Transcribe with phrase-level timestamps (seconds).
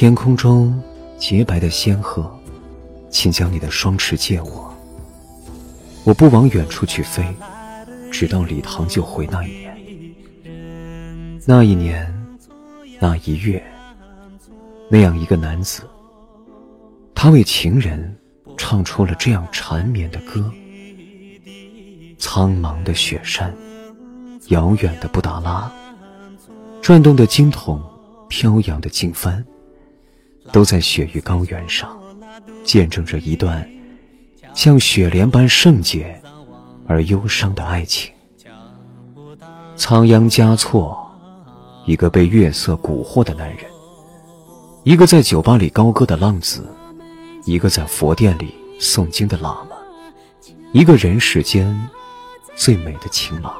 [0.00, 0.80] 天空中
[1.18, 2.32] 洁白的仙鹤，
[3.10, 4.72] 请将你的双翅借我。
[6.04, 7.26] 我不往远处去飞，
[8.08, 9.76] 只到礼堂就回那一年。
[11.44, 12.14] 那一年，
[13.00, 13.60] 那一月，
[14.88, 15.82] 那样一个男子，
[17.12, 18.16] 他为情人
[18.56, 20.48] 唱出了这样缠绵的歌。
[22.20, 23.52] 苍茫的雪山，
[24.50, 25.68] 遥远的布达拉，
[26.80, 27.82] 转动的经筒，
[28.28, 29.42] 飘扬的经幡，
[30.52, 31.96] 都在雪域高原上，
[32.64, 33.68] 见证着一段
[34.54, 36.20] 像雪莲般圣洁
[36.86, 38.12] 而忧伤的爱情。
[39.76, 40.98] 仓央嘉措，
[41.86, 43.64] 一个被月色蛊惑的男人，
[44.84, 46.66] 一个在酒吧里高歌的浪子，
[47.44, 49.76] 一个在佛殿里诵经的喇嘛，
[50.72, 51.88] 一个人世间。
[52.56, 53.54] 最美的情郎。